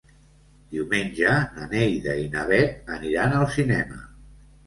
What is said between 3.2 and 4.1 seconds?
al cinema.